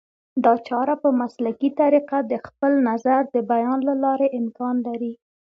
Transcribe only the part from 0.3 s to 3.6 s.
دا چاره په مسلکي طریقه د خپل نظر د